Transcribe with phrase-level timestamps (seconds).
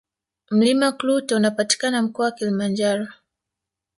[0.51, 3.07] mlima klute unapatikana mkoa wa kilimanjaro